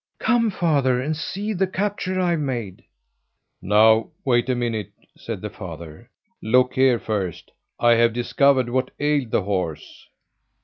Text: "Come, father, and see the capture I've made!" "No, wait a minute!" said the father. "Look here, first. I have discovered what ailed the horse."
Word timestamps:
"Come, 0.17 0.49
father, 0.49 0.99
and 0.99 1.15
see 1.15 1.53
the 1.53 1.67
capture 1.67 2.19
I've 2.19 2.39
made!" 2.39 2.85
"No, 3.61 4.09
wait 4.25 4.49
a 4.49 4.55
minute!" 4.55 4.89
said 5.15 5.41
the 5.41 5.51
father. 5.51 6.09
"Look 6.41 6.73
here, 6.73 6.97
first. 6.97 7.51
I 7.79 7.91
have 7.91 8.11
discovered 8.11 8.69
what 8.71 8.89
ailed 8.99 9.29
the 9.29 9.43
horse." 9.43 10.07